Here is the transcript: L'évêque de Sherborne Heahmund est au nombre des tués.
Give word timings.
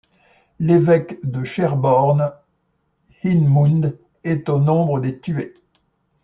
L'évêque 0.59 1.19
de 1.21 1.43
Sherborne 1.43 2.31
Heahmund 3.23 3.99
est 4.23 4.49
au 4.49 4.57
nombre 4.57 4.99
des 4.99 5.19
tués. 5.19 5.53